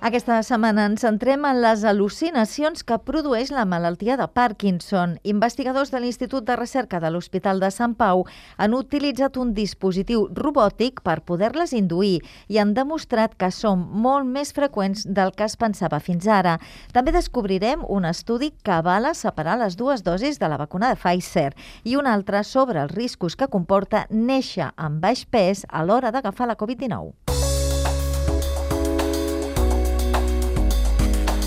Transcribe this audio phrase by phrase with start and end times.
[0.00, 5.18] Aquesta setmana ens centrem en les al·lucinacions que produeix la malaltia de Parkinson.
[5.28, 8.22] Investigadors de l'Institut de Recerca de l'Hospital de Sant Pau
[8.56, 14.54] han utilitzat un dispositiu robòtic per poder-les induir i han demostrat que són molt més
[14.56, 16.56] freqüents del que es pensava fins ara.
[16.96, 21.50] També descobrirem un estudi que avala separar les dues dosis de la vacuna de Pfizer
[21.84, 26.48] i un altre sobre els riscos que comporta néixer amb baix pes a l'hora d'agafar
[26.48, 27.29] la Covid-19.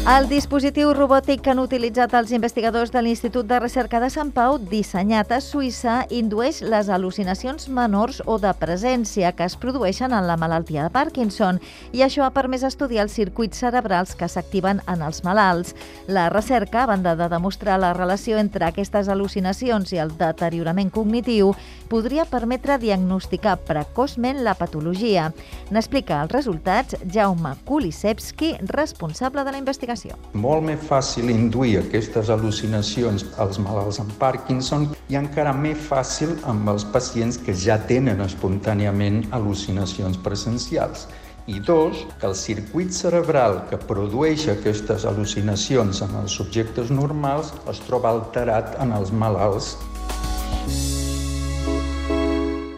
[0.04, 4.58] El dispositiu robòtic que han utilitzat els investigadors de l'Institut de Recerca de Sant Pau,
[4.60, 10.36] dissenyat a Suïssa, indueix les al·lucinacions menors o de presència que es produeixen en la
[10.36, 11.62] malaltia de Parkinson
[11.96, 15.72] i això ha permès estudiar els circuits cerebrals que s'activen en els malalts.
[16.12, 21.54] La recerca, a banda de demostrar la relació entre aquestes al·lucinacions i el deteriorament cognitiu,
[21.88, 25.32] podria permetre diagnosticar precoçment la patologia.
[25.72, 30.18] N'explica els resultats Jaume Kulisevski, responsable de la investigació medicació.
[30.34, 36.70] Molt més fàcil induir aquestes al·lucinacions als malalts amb Parkinson i encara més fàcil amb
[36.70, 41.08] els pacients que ja tenen espontàniament al·lucinacions presencials.
[41.46, 47.84] I dos, que el circuit cerebral que produeix aquestes al·lucinacions en els subjectes normals es
[47.84, 49.76] troba alterat en els malalts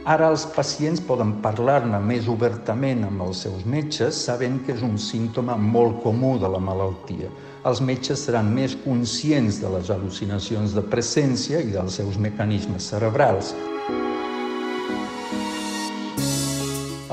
[0.05, 4.99] Ara els pacients poden parlar-ne més obertament amb els seus metges, sabent que és un
[5.01, 7.31] símptoma molt comú de la malaltia.
[7.65, 13.55] Els metges seran més conscients de les al·lucinacions de presència i dels seus mecanismes cerebrals.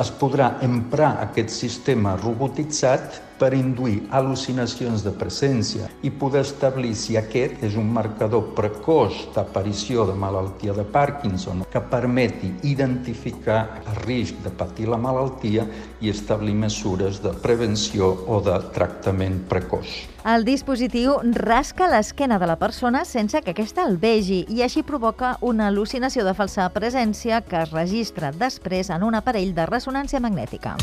[0.02, 7.16] es podrà emprar aquest sistema robotitzat per induir al·lucinacions de presència i poder establir si
[7.18, 14.38] aquest és un marcador precoç d'aparició de malaltia de Parkinson que permeti identificar el risc
[14.44, 15.66] de patir la malaltia
[15.98, 20.04] i establir mesures de prevenció o de tractament precoç.
[20.22, 25.34] El dispositiu rasca l'esquena de la persona sense que aquesta el vegi i així provoca
[25.42, 30.76] una al·lucinació de falsa presència que es registra després en un aparell de ressonància magnètica.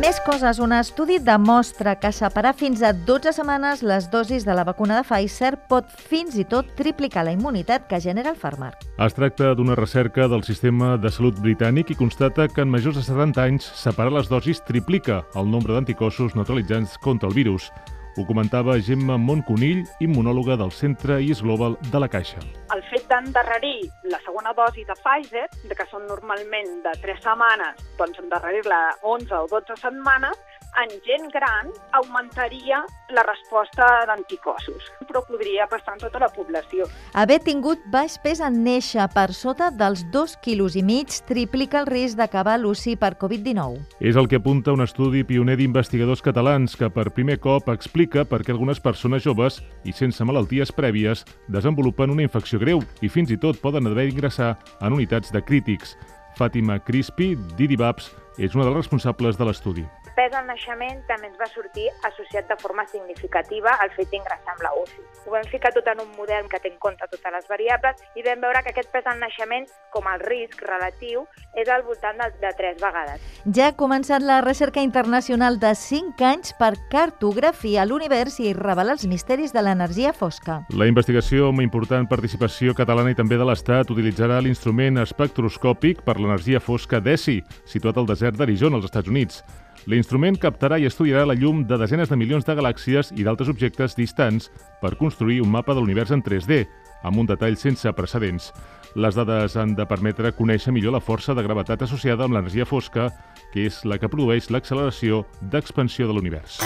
[0.00, 0.56] Més coses.
[0.62, 5.04] Un estudi demostra que separar fins a 12 setmanes les dosis de la vacuna de
[5.04, 8.86] Pfizer pot fins i tot triplicar la immunitat que genera el fàrmac.
[8.96, 13.04] Es tracta d'una recerca del sistema de salut britànic i constata que en majors de
[13.04, 17.68] 70 anys separar les dosis triplica el nombre d'anticossos neutralitzants contra el virus.
[18.14, 22.42] Ho comentava Gemma Montconill, immunòloga del Centre IS Global de la Caixa.
[22.74, 27.80] El fet d'endarrerir la segona dosi de Pfizer, de que són normalment de 3 setmanes,
[27.96, 28.82] doncs endarrerir-la
[29.14, 30.36] 11 o 12 setmanes,
[30.80, 32.80] en gent gran augmentaria
[33.12, 36.86] la resposta d'anticossos, però podria passar en tota la població.
[37.12, 41.90] Haver tingut baix pes en néixer per sota dels 2 quilos i mig triplica el
[41.90, 43.82] risc d'acabar l'UCI per Covid-19.
[44.00, 48.40] És el que apunta un estudi pioner d'investigadors catalans que per primer cop explica per
[48.40, 53.36] què algunes persones joves i sense malalties prèvies desenvolupen una infecció greu i fins i
[53.36, 55.98] tot poden haver d'ingressar en unitats de crítics.
[56.38, 59.84] Fàtima Crispi, Didi Babs, és una de les responsables de l'estudi
[60.16, 64.64] pes al naixement també ens va sortir associat de forma significativa al fet d'ingressar amb
[64.66, 65.04] la UCI.
[65.26, 68.24] Ho vam ficar tot en un model que té en compte totes les variables i
[68.26, 71.24] vam veure que aquest pes al naixement, com el risc relatiu,
[71.58, 73.24] és al voltant de, de 3 vegades.
[73.56, 79.06] Ja ha començat la recerca internacional de 5 anys per cartografiar l'univers i revelar els
[79.06, 80.62] misteris de l'energia fosca.
[80.76, 86.60] La investigació amb important participació catalana i també de l'Estat utilitzarà l'instrument espectroscòpic per l'energia
[86.60, 89.42] fosca DESI, situat al desert d'Arizona, als Estats Units.
[89.90, 93.96] L'instrument captarà i estudiarà la llum de desenes de milions de galàxies i d'altres objectes
[93.98, 94.50] distants
[94.82, 96.62] per construir un mapa de l'univers en 3D,
[97.02, 98.52] amb un detall sense precedents.
[98.94, 103.08] Les dades han de permetre conèixer millor la força de gravetat associada amb l'energia fosca,
[103.52, 106.60] que és la que produeix l'acceleració d'expansió de l'univers.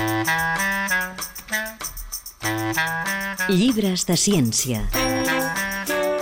[3.48, 5.05] Llibres de ciència.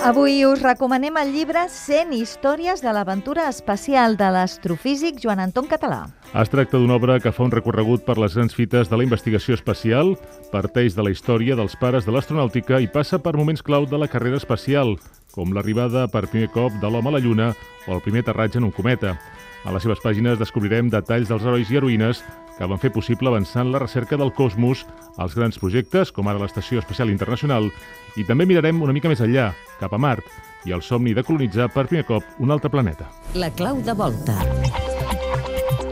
[0.05, 6.03] Avui us recomanem el llibre 100 històries de l'aventura espacial de l'astrofísic Joan Anton Català.
[6.37, 9.57] Es tracta d'una obra que fa un recorregut per les grans fites de la investigació
[9.57, 10.13] espacial,
[10.51, 14.05] parteix de la història dels pares de l'astronàutica i passa per moments clau de la
[14.05, 14.93] carrera espacial,
[15.33, 17.49] com l'arribada per primer cop de l'home a la Lluna
[17.87, 19.17] o el primer aterratge en un cometa.
[19.65, 22.21] A les seves pàgines descobrirem detalls dels herois i heroïnes
[22.59, 24.85] que van fer possible avançar en la recerca del cosmos,
[25.17, 27.71] als grans projectes, com ara l'Estació Espacial Internacional,
[28.15, 29.49] i també mirarem una mica més enllà,
[29.79, 30.25] cap a Mart,
[30.65, 33.09] i el somni de colonitzar per primer cop un altre planeta.
[33.35, 34.35] La clau de volta.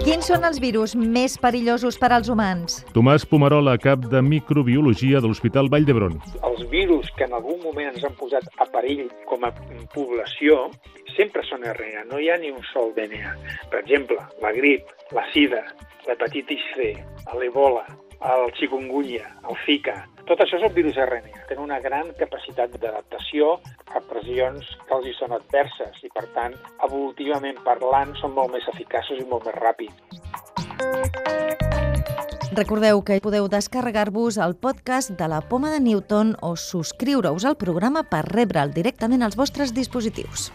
[0.04, 2.82] Quins són els virus més perillosos per als humans?
[2.92, 6.18] Tomàs Pomarola, cap de microbiologia de l'Hospital Vall d'Hebron.
[6.44, 9.54] Els virus que en algun moment ens han posat a perill com a
[9.94, 10.66] població
[11.16, 13.32] sempre són RNA, no hi ha ni un sol DNA.
[13.72, 15.64] Per exemple, la grip, la sida,
[16.10, 16.92] l'hepatitis C,
[17.40, 17.86] l'ebola,
[18.24, 19.96] el chikungunya, el Zika,
[20.28, 21.44] tot això és el virus RNA.
[21.50, 23.58] Tenen una gran capacitat d'adaptació
[23.92, 26.56] a pressions que els hi són adverses i, per tant,
[26.88, 29.98] evolutivament parlant, són molt més eficaços i molt més ràpids.
[32.54, 38.06] Recordeu que podeu descarregar-vos el podcast de la Poma de Newton o subscriure-us al programa
[38.06, 40.52] per rebre'l directament als vostres dispositius.